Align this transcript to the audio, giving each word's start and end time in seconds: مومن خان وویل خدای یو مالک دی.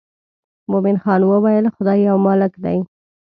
مومن 0.71 0.95
خان 1.03 1.21
وویل 1.25 1.65
خدای 1.75 1.99
یو 2.07 2.17
مالک 2.25 2.53
دی. 2.63 2.79